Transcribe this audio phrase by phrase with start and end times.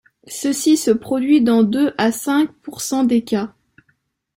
[0.25, 3.53] Ceci se produit dans deux à cinq pour cent des cas.